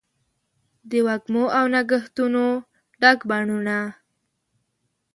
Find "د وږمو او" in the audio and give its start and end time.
0.89-1.65